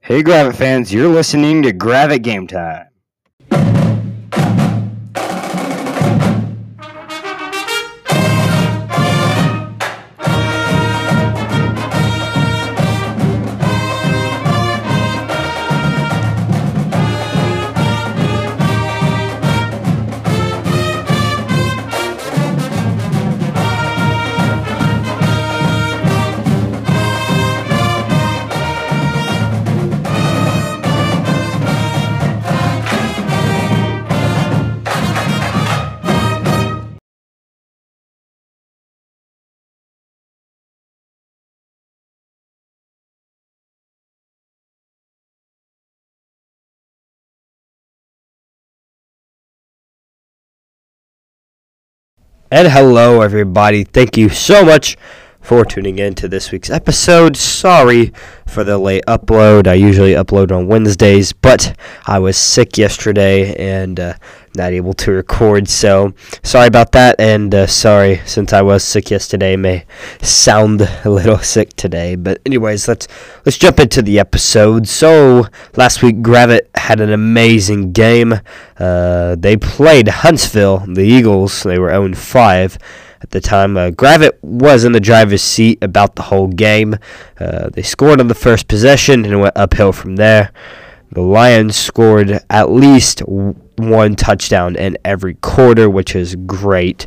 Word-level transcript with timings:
Hey, 0.00 0.22
Gravette 0.22 0.54
fans, 0.56 0.92
you're 0.92 1.08
listening 1.08 1.62
to 1.62 1.72
Gravette 1.72 2.22
Game 2.22 2.46
Time. 2.46 2.85
And 52.50 52.68
hello, 52.68 53.22
everybody. 53.22 53.82
Thank 53.84 54.16
you 54.16 54.28
so 54.28 54.64
much 54.64 54.96
for 55.46 55.64
tuning 55.64 56.00
in 56.00 56.12
to 56.12 56.26
this 56.26 56.50
week's 56.50 56.70
episode. 56.70 57.36
Sorry 57.36 58.12
for 58.46 58.64
the 58.64 58.78
late 58.78 59.04
upload. 59.06 59.68
I 59.68 59.74
usually 59.74 60.10
upload 60.10 60.50
on 60.50 60.66
Wednesdays, 60.66 61.32
but 61.32 61.78
I 62.04 62.18
was 62.18 62.36
sick 62.36 62.76
yesterday 62.76 63.54
and 63.54 64.00
uh, 64.00 64.14
not 64.56 64.72
able 64.72 64.92
to 64.94 65.12
record. 65.12 65.68
So 65.68 66.14
sorry 66.42 66.66
about 66.66 66.90
that, 66.92 67.20
and 67.20 67.54
uh, 67.54 67.68
sorry 67.68 68.22
since 68.26 68.52
I 68.52 68.62
was 68.62 68.82
sick 68.82 69.08
yesterday. 69.08 69.54
May 69.54 69.86
sound 70.20 70.80
a 71.04 71.10
little 71.10 71.38
sick 71.38 71.76
today, 71.76 72.16
but 72.16 72.40
anyways, 72.44 72.88
let's 72.88 73.06
let's 73.44 73.56
jump 73.56 73.78
into 73.78 74.02
the 74.02 74.18
episode. 74.18 74.88
So 74.88 75.46
last 75.76 76.02
week, 76.02 76.22
Gravette 76.22 76.68
had 76.74 77.00
an 77.00 77.12
amazing 77.12 77.92
game. 77.92 78.34
Uh, 78.80 79.36
they 79.38 79.56
played 79.56 80.08
Huntsville, 80.08 80.78
the 80.88 81.04
Eagles. 81.04 81.62
They 81.62 81.78
were 81.78 81.90
0 81.90 82.14
5 82.14 82.78
at 83.22 83.30
the 83.30 83.40
time. 83.40 83.76
Uh, 83.76 83.90
Gravette 83.90 84.42
was 84.42 84.84
in 84.84 84.92
the 84.92 85.00
driver's 85.00 85.42
seat 85.42 85.78
about 85.82 86.16
the 86.16 86.22
whole 86.22 86.48
game. 86.48 86.96
Uh, 87.38 87.70
they 87.70 87.82
scored 87.82 88.20
on 88.20 88.28
the 88.28 88.34
first 88.34 88.68
possession 88.68 89.24
and 89.24 89.40
went 89.40 89.56
uphill 89.56 89.92
from 89.92 90.16
there. 90.16 90.52
The 91.12 91.20
Lions 91.22 91.76
scored 91.76 92.40
at 92.50 92.70
least 92.70 93.20
one 93.76 94.16
touchdown 94.16 94.76
in 94.76 94.98
every 95.04 95.34
quarter, 95.34 95.88
which 95.88 96.16
is 96.16 96.34
great. 96.34 97.06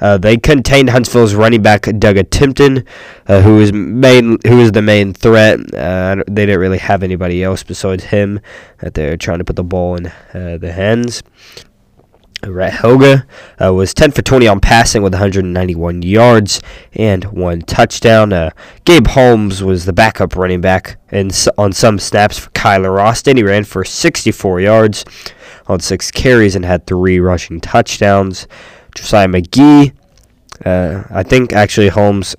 Uh, 0.00 0.16
they 0.16 0.36
contained 0.36 0.90
Huntsville's 0.90 1.34
running 1.34 1.62
back 1.62 1.82
Doug 1.98 2.30
Timpton, 2.30 2.84
uh, 3.26 3.40
who 3.40 3.56
was 3.56 3.72
main 3.72 4.38
who 4.46 4.58
was 4.58 4.72
the 4.72 4.82
main 4.82 5.12
threat. 5.12 5.58
Uh, 5.74 6.22
they 6.28 6.46
didn't 6.46 6.60
really 6.60 6.78
have 6.78 7.02
anybody 7.02 7.42
else 7.42 7.62
besides 7.62 8.04
him 8.04 8.40
that 8.78 8.94
they're 8.94 9.16
trying 9.16 9.38
to 9.38 9.44
put 9.44 9.56
the 9.56 9.64
ball 9.64 9.96
in 9.96 10.06
uh, 10.06 10.58
the 10.58 10.72
hands. 10.72 11.22
Rhett 12.46 12.72
Helga 12.72 13.26
uh, 13.62 13.74
was 13.74 13.92
10 13.94 14.12
for 14.12 14.22
20 14.22 14.46
on 14.46 14.60
passing 14.60 15.02
with 15.02 15.12
191 15.12 16.02
yards 16.02 16.60
and 16.92 17.24
one 17.24 17.62
touchdown. 17.62 18.32
Uh, 18.32 18.50
Gabe 18.84 19.08
Holmes 19.08 19.62
was 19.62 19.84
the 19.84 19.92
backup 19.92 20.36
running 20.36 20.60
back 20.60 20.98
and 21.10 21.36
on 21.56 21.72
some 21.72 21.98
snaps 21.98 22.38
for 22.38 22.50
Kyler 22.50 23.02
Austin. 23.02 23.36
He 23.36 23.42
ran 23.42 23.64
for 23.64 23.84
64 23.84 24.60
yards 24.60 25.04
on 25.66 25.80
six 25.80 26.10
carries 26.10 26.54
and 26.54 26.64
had 26.64 26.86
three 26.86 27.18
rushing 27.18 27.60
touchdowns. 27.60 28.46
Josiah 28.94 29.28
McGee, 29.28 29.92
uh, 30.64 31.04
I 31.10 31.22
think 31.22 31.52
actually 31.52 31.88
Holmes, 31.88 32.36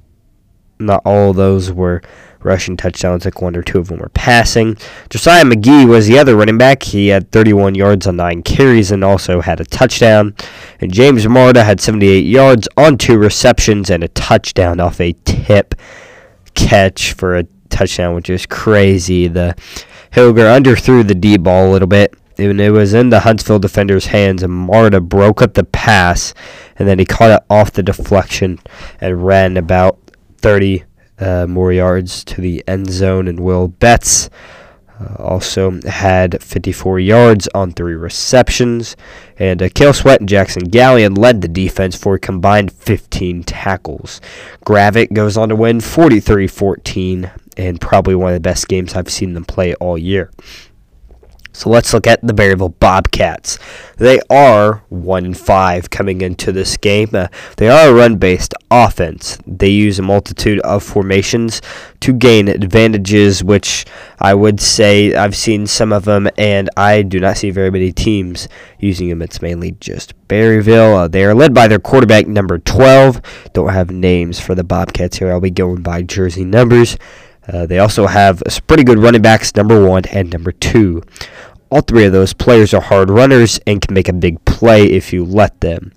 not 0.79 1.01
all 1.05 1.33
those 1.33 1.71
were 1.71 2.01
rushing 2.43 2.77
touchdowns, 2.77 3.25
like 3.25 3.41
one 3.41 3.55
or 3.55 3.63
two 3.63 3.79
of 3.79 3.87
them 3.87 3.99
were 3.99 4.09
passing. 4.09 4.77
Josiah 5.09 5.43
McGee 5.43 5.87
was 5.87 6.07
the 6.07 6.17
other 6.17 6.35
running 6.35 6.57
back. 6.57 6.83
He 6.83 7.07
had 7.07 7.31
31 7.31 7.75
yards 7.75 8.07
on 8.07 8.15
nine 8.15 8.43
carries 8.43 8.91
and 8.91 9.03
also 9.03 9.41
had 9.41 9.59
a 9.59 9.65
touchdown. 9.65 10.35
And 10.79 10.93
James 10.93 11.27
Marta 11.27 11.63
had 11.63 11.81
78 11.81 12.25
yards 12.25 12.67
on 12.77 12.97
two 12.97 13.17
receptions 13.17 13.89
and 13.89 14.03
a 14.03 14.07
touchdown 14.09 14.79
off 14.79 14.99
a 15.01 15.13
tip 15.25 15.75
catch 16.53 17.13
for 17.13 17.37
a 17.37 17.43
touchdown, 17.69 18.15
which 18.15 18.29
is 18.29 18.45
crazy. 18.45 19.27
The 19.27 19.55
Hilger 20.11 20.45
underthrew 20.45 21.07
the 21.07 21.15
D 21.15 21.37
ball 21.37 21.69
a 21.69 21.71
little 21.71 21.87
bit. 21.87 22.13
And 22.37 22.61
it 22.61 22.71
was 22.71 22.93
in 22.93 23.09
the 23.09 23.19
Huntsville 23.19 23.59
defender's 23.59 24.05
hands, 24.05 24.43
and 24.43 24.53
Marta 24.53 25.01
broke 25.01 25.41
up 25.41 25.55
the 25.55 25.65
pass, 25.65 26.33
and 26.77 26.87
then 26.87 26.97
he 26.97 27.03
caught 27.03 27.31
it 27.31 27.43
off 27.49 27.73
the 27.73 27.83
deflection 27.83 28.59
and 29.01 29.25
ran 29.25 29.57
about 29.57 29.99
30 30.37 30.85
uh, 31.19 31.45
more 31.47 31.71
yards 31.71 32.23
to 32.25 32.41
the 32.41 32.63
end 32.67 32.89
zone, 32.89 33.27
and 33.27 33.39
Will 33.39 33.67
Betts 33.67 34.29
uh, 34.99 35.15
also 35.21 35.79
had 35.87 36.43
54 36.43 36.99
yards 36.99 37.47
on 37.53 37.71
three 37.71 37.95
receptions. 37.95 38.95
And 39.37 39.61
uh, 39.61 39.69
Kale 39.73 39.93
Sweat 39.93 40.19
and 40.19 40.27
Jackson 40.29 40.69
Gallion 40.69 41.17
led 41.17 41.41
the 41.41 41.47
defense 41.47 41.95
for 41.95 42.15
a 42.15 42.19
combined 42.19 42.71
15 42.71 43.43
tackles. 43.43 44.19
Gravette 44.65 45.13
goes 45.13 45.37
on 45.37 45.49
to 45.49 45.55
win 45.55 45.79
43 45.79 46.47
14, 46.47 47.31
and 47.57 47.79
probably 47.79 48.15
one 48.15 48.33
of 48.33 48.35
the 48.35 48.39
best 48.49 48.67
games 48.67 48.95
I've 48.95 49.09
seen 49.09 49.33
them 49.33 49.45
play 49.45 49.73
all 49.75 49.97
year. 49.97 50.31
So 51.59 51.69
let's 51.69 51.93
look 51.93 52.07
at 52.07 52.25
the 52.25 52.31
Berryville 52.31 52.79
Bobcats. 52.79 53.59
They 53.97 54.21
are 54.29 54.81
1 54.87 55.25
and 55.25 55.37
5 55.37 55.89
coming 55.89 56.21
into 56.21 56.53
this 56.53 56.77
game. 56.77 57.09
Uh, 57.11 57.27
they 57.57 57.67
are 57.67 57.89
a 57.89 57.93
run 57.93 58.15
based 58.15 58.53
offense. 58.71 59.37
They 59.45 59.67
use 59.67 59.99
a 59.99 60.01
multitude 60.01 60.61
of 60.61 60.83
formations 60.83 61.61
to 61.99 62.13
gain 62.13 62.47
advantages, 62.47 63.43
which 63.43 63.85
I 64.21 64.35
would 64.35 64.61
say 64.61 65.13
I've 65.13 65.35
seen 65.35 65.67
some 65.67 65.91
of 65.91 66.05
them, 66.05 66.29
and 66.37 66.69
I 66.77 67.01
do 67.01 67.19
not 67.19 67.35
see 67.35 67.51
very 67.51 67.71
many 67.71 67.91
teams 67.91 68.47
using 68.79 69.09
them. 69.09 69.21
It's 69.21 69.41
mainly 69.41 69.71
just 69.81 70.13
Berryville. 70.29 70.95
Uh, 70.95 71.07
they 71.09 71.25
are 71.25 71.35
led 71.35 71.53
by 71.53 71.67
their 71.67 71.77
quarterback, 71.77 72.25
number 72.25 72.57
12. 72.57 73.51
Don't 73.51 73.73
have 73.73 73.91
names 73.91 74.39
for 74.39 74.55
the 74.55 74.63
Bobcats 74.63 75.17
here. 75.17 75.29
I'll 75.29 75.41
be 75.41 75.51
going 75.51 75.81
by 75.81 76.03
jersey 76.03 76.45
numbers. 76.45 76.97
Uh, 77.51 77.65
they 77.65 77.79
also 77.79 78.05
have 78.05 78.43
pretty 78.67 78.83
good 78.83 78.99
running 78.99 79.21
backs, 79.21 79.55
number 79.55 79.83
one 79.83 80.03
and 80.11 80.31
number 80.31 80.51
two. 80.51 81.01
All 81.69 81.81
three 81.81 82.05
of 82.05 82.13
those 82.13 82.33
players 82.33 82.73
are 82.73 82.81
hard 82.81 83.09
runners 83.09 83.59
and 83.67 83.81
can 83.81 83.93
make 83.93 84.09
a 84.09 84.13
big 84.13 84.43
play 84.45 84.85
if 84.85 85.13
you 85.13 85.23
let 85.23 85.59
them. 85.61 85.91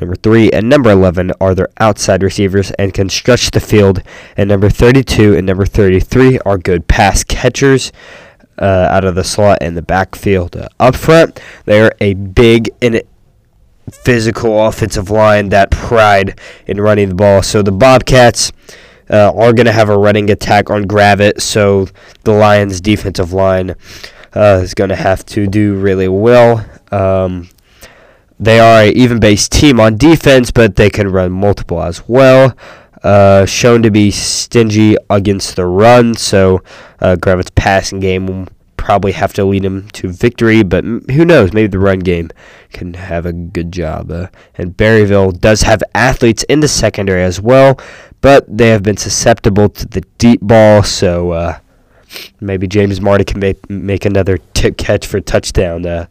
Number 0.00 0.14
3 0.14 0.52
and 0.52 0.68
number 0.68 0.90
11 0.90 1.32
are 1.40 1.56
their 1.56 1.70
outside 1.80 2.22
receivers 2.22 2.70
and 2.72 2.94
can 2.94 3.08
stretch 3.08 3.50
the 3.50 3.58
field. 3.58 4.02
And 4.36 4.48
number 4.48 4.70
32 4.70 5.34
and 5.34 5.44
number 5.44 5.66
33 5.66 6.38
are 6.46 6.56
good 6.56 6.86
pass 6.86 7.24
catchers 7.24 7.90
uh, 8.58 8.86
out 8.90 9.04
of 9.04 9.16
the 9.16 9.24
slot 9.24 9.58
and 9.60 9.76
the 9.76 9.82
backfield. 9.82 10.56
Uh, 10.56 10.68
up 10.78 10.94
front, 10.94 11.40
they 11.64 11.80
are 11.80 11.92
a 12.00 12.14
big 12.14 12.70
and 12.80 13.02
physical 13.90 14.66
offensive 14.66 15.10
line 15.10 15.48
that 15.48 15.70
pride 15.72 16.38
in 16.66 16.80
running 16.80 17.08
the 17.08 17.14
ball. 17.14 17.42
So 17.42 17.62
the 17.62 17.72
Bobcats 17.72 18.52
uh, 19.10 19.32
are 19.34 19.52
going 19.52 19.66
to 19.66 19.72
have 19.72 19.88
a 19.88 19.98
running 19.98 20.30
attack 20.30 20.70
on 20.70 20.84
Gravette. 20.84 21.40
So 21.40 21.88
the 22.22 22.32
Lions' 22.32 22.80
defensive 22.80 23.32
line 23.32 23.74
uh, 24.34 24.60
is 24.62 24.74
going 24.74 24.90
to 24.90 24.96
have 24.96 25.24
to 25.26 25.46
do 25.46 25.74
really 25.74 26.08
well. 26.08 26.64
Um, 26.90 27.48
they 28.40 28.60
are 28.60 28.82
an 28.82 28.96
even 28.96 29.18
based 29.18 29.52
team 29.52 29.80
on 29.80 29.96
defense, 29.96 30.50
but 30.50 30.76
they 30.76 30.90
can 30.90 31.08
run 31.08 31.32
multiple 31.32 31.82
as 31.82 32.06
well. 32.08 32.56
Uh, 33.02 33.46
shown 33.46 33.82
to 33.82 33.90
be 33.90 34.10
stingy 34.10 34.96
against 35.08 35.56
the 35.56 35.64
run, 35.64 36.14
so 36.14 36.62
uh, 37.00 37.16
passing 37.54 38.00
game 38.00 38.26
will 38.26 38.48
probably 38.76 39.12
have 39.12 39.32
to 39.34 39.44
lead 39.44 39.64
him 39.64 39.88
to 39.90 40.08
victory, 40.08 40.62
but 40.62 40.82
who 40.82 41.24
knows? 41.24 41.52
Maybe 41.52 41.68
the 41.68 41.78
run 41.78 41.98
game 41.98 42.30
can 42.72 42.94
have 42.94 43.26
a 43.26 43.32
good 43.32 43.70
job. 43.70 44.10
Uh, 44.10 44.28
and 44.54 44.76
Berryville 44.76 45.38
does 45.38 45.62
have 45.62 45.82
athletes 45.94 46.42
in 46.44 46.60
the 46.60 46.68
secondary 46.68 47.22
as 47.22 47.40
well, 47.40 47.78
but 48.20 48.46
they 48.48 48.68
have 48.68 48.82
been 48.82 48.96
susceptible 48.96 49.68
to 49.68 49.86
the 49.86 50.00
deep 50.16 50.40
ball, 50.40 50.82
so 50.82 51.32
uh, 51.32 51.58
Maybe 52.40 52.66
James 52.66 53.00
Marty 53.00 53.24
can 53.24 53.40
make, 53.40 53.68
make 53.68 54.04
another 54.04 54.38
tip 54.54 54.76
catch 54.76 55.06
for 55.06 55.20
touchdown. 55.20 55.86
Uh, 55.86 56.06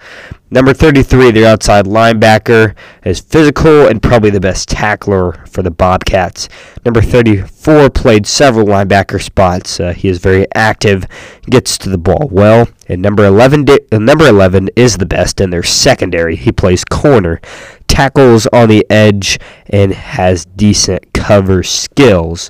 number 0.52 0.74
33, 0.74 1.32
their 1.32 1.48
outside 1.48 1.86
linebacker, 1.86 2.76
is 3.04 3.20
physical 3.20 3.88
and 3.88 4.02
probably 4.02 4.30
the 4.30 4.40
best 4.40 4.70
tackler 4.70 5.34
for 5.48 5.64
the 5.64 5.72
Bobcats. 5.72 6.50
Number 6.86 7.02
34 7.02 7.90
played 7.90 8.28
several 8.28 8.68
linebacker 8.68 9.22
spots. 9.22 9.80
Uh, 9.80 9.94
he 9.94 10.08
is 10.08 10.20
very 10.20 10.46
active, 10.54 11.06
gets 11.50 11.78
to 11.80 11.90
the 11.90 11.98
ball 11.98 12.28
well. 12.32 12.68
And 12.88 13.02
number 13.02 13.26
11, 13.26 13.66
di- 13.66 13.80
uh, 13.92 13.98
number 13.98 14.28
11 14.28 14.70
is 14.76 14.98
the 14.98 15.06
best 15.06 15.42
in 15.42 15.50
their 15.50 15.64
secondary. 15.64 16.36
He 16.36 16.52
plays 16.52 16.86
corner, 16.86 17.42
tackles 17.88 18.48
on 18.48 18.70
the 18.70 18.86
edge, 18.90 19.40
and 19.68 19.94
has 19.94 20.46
decent 20.46 21.14
cover 21.14 21.64
skills. 21.64 22.50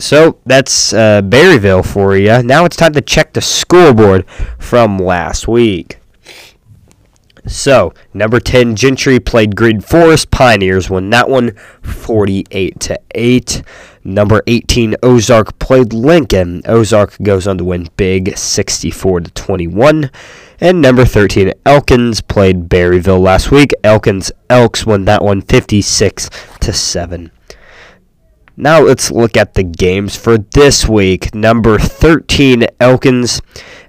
So 0.00 0.38
that's 0.46 0.92
uh, 0.92 1.22
Berryville 1.22 1.86
for 1.86 2.16
you. 2.16 2.42
Now 2.42 2.64
it's 2.64 2.76
time 2.76 2.92
to 2.94 3.00
check 3.00 3.32
the 3.32 3.40
scoreboard 3.40 4.28
from 4.58 4.98
last 4.98 5.46
week. 5.46 6.00
So, 7.46 7.94
number 8.12 8.38
10 8.38 8.76
Gentry 8.76 9.18
played 9.18 9.56
Green 9.56 9.80
Forest. 9.80 10.30
Pioneers 10.30 10.90
won 10.90 11.10
that 11.10 11.28
one 11.28 11.56
48 11.82 12.78
to 12.80 13.00
8. 13.14 13.62
Number 14.04 14.42
18 14.46 14.96
Ozark 15.02 15.58
played 15.58 15.92
Lincoln. 15.92 16.62
Ozark 16.66 17.16
goes 17.22 17.46
on 17.46 17.58
to 17.58 17.64
win 17.64 17.88
big 17.96 18.36
64 18.36 19.20
to 19.20 19.30
21. 19.32 20.10
And 20.60 20.82
number 20.82 21.04
13 21.04 21.52
Elkins 21.64 22.20
played 22.20 22.68
Berryville 22.68 23.20
last 23.20 23.50
week. 23.50 23.72
Elkins 23.82 24.30
Elks 24.48 24.84
won 24.84 25.04
that 25.06 25.22
one 25.22 25.40
56 25.40 26.30
to 26.60 26.72
7. 26.72 27.30
Now 28.60 28.82
let's 28.82 29.10
look 29.10 29.38
at 29.38 29.54
the 29.54 29.62
games 29.62 30.16
for 30.16 30.36
this 30.36 30.86
week. 30.86 31.34
Number 31.34 31.78
13, 31.78 32.66
Elkins 32.78 33.40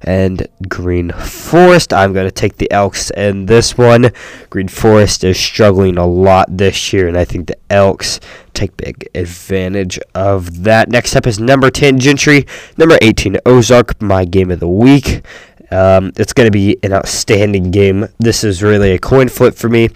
and 0.02 0.48
Green 0.70 1.12
Forest. 1.12 1.92
I'm 1.92 2.14
going 2.14 2.26
to 2.26 2.32
take 2.32 2.56
the 2.56 2.72
Elks 2.72 3.12
in 3.12 3.48
this 3.48 3.78
one. 3.78 4.12
Green 4.50 4.70
Forest 4.70 5.26
is 5.26 5.38
struggling 5.38 5.98
a 5.98 6.06
lot 6.08 6.48
this 6.50 6.94
year, 6.94 7.10
and 7.10 7.18
I 7.18 7.26
think 7.26 7.48
the 7.48 7.58
Elks 7.70 8.22
take 8.54 8.78
big 8.78 9.10
advantage 9.14 10.00
of 10.16 10.64
that. 10.64 10.88
Next 10.88 11.18
up 11.18 11.28
is 11.28 11.38
number 11.38 11.70
10, 11.70 12.00
Gentry. 12.00 12.48
Number 12.78 12.98
18, 13.02 13.40
Ozark, 13.46 14.02
my 14.02 14.24
game 14.24 14.52
of 14.52 14.62
the 14.62 14.70
week. 14.70 15.26
Um, 15.70 16.14
it's 16.16 16.32
going 16.32 16.48
to 16.48 16.52
be 16.52 16.78
an 16.82 16.94
outstanding 16.94 17.72
game. 17.72 18.08
This 18.20 18.46
is 18.46 18.64
really 18.64 18.92
a 18.92 19.00
coin 19.00 19.28
flip 19.28 19.56
for 19.56 19.68
me, 19.68 19.90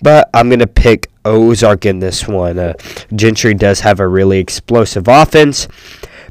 but 0.00 0.30
I'm 0.32 0.48
going 0.48 0.60
to 0.60 0.66
pick 0.66 1.10
Ozark 1.24 1.86
in 1.86 1.98
this 1.98 2.26
one. 2.28 2.58
Uh, 2.58 2.74
Gentry 3.14 3.54
does 3.54 3.80
have 3.80 4.00
a 4.00 4.08
really 4.08 4.38
explosive 4.38 5.08
offense, 5.08 5.68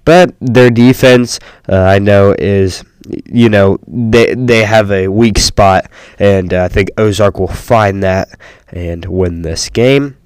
but 0.05 0.35
their 0.39 0.69
defense, 0.69 1.39
uh, 1.69 1.75
I 1.75 1.99
know, 1.99 2.35
is 2.37 2.83
you 3.25 3.49
know 3.49 3.79
they 3.87 4.33
they 4.33 4.63
have 4.63 4.91
a 4.91 5.07
weak 5.07 5.37
spot, 5.37 5.89
and 6.19 6.53
uh, 6.53 6.63
I 6.63 6.67
think 6.67 6.89
Ozark 6.97 7.39
will 7.39 7.47
find 7.47 8.03
that 8.03 8.29
and 8.69 9.05
win 9.05 9.41
this 9.41 9.69
game. 9.69 10.17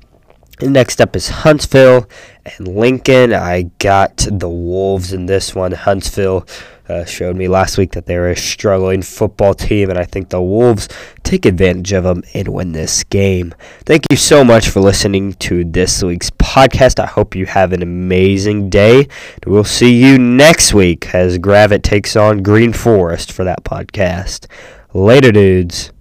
Next 0.60 1.00
up 1.00 1.16
is 1.16 1.30
Huntsville 1.30 2.10
and 2.44 2.68
Lincoln. 2.68 3.32
I 3.32 3.70
got 3.78 4.28
the 4.32 4.50
Wolves 4.50 5.14
in 5.14 5.28
this 5.28 5.54
one. 5.54 5.72
Huntsville 5.72 6.48
uh, 6.90 7.06
showed 7.06 7.36
me 7.36 7.48
last 7.48 7.78
week 7.78 7.92
that 7.92 8.08
they're 8.08 8.30
a 8.30 8.36
struggling 8.36 9.04
football 9.04 9.54
team, 9.54 9.92
and 9.92 10.00
I 10.00 10.06
think 10.06 10.30
the 10.30 10.42
Wolves 10.42 10.90
take 11.22 11.46
advantage 11.46 11.94
of 11.94 12.06
them 12.06 12.24
and 12.34 12.48
win 12.48 12.72
this 12.72 13.04
game. 13.04 13.54
Thank 13.86 14.06
you 14.10 14.18
so 14.18 14.44
much 14.44 14.70
for 14.70 14.80
listening 14.80 15.34
to 15.34 15.64
this 15.64 16.02
week's 16.02 16.32
podcast. 16.32 17.00
I 17.00 17.06
hope 17.06 17.36
you 17.36 17.46
have 17.46 17.72
an 17.72 17.84
amazing 17.84 18.72
day. 18.72 19.08
We'll 19.46 19.64
see 19.64 20.02
you 20.02 20.18
next 20.18 20.74
week 20.74 21.14
as 21.14 21.38
Gravette 21.38 21.84
takes 21.84 22.16
on 22.16 22.42
Green 22.42 22.74
Forest 22.74 23.32
for 23.32 23.44
that 23.44 23.64
podcast. 23.64 24.48
Later, 24.92 25.32
dudes. 25.32 25.92